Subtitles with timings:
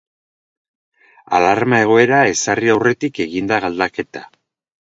[1.39, 4.27] Alarma egoera ezarri aurretik egin da galdaketa.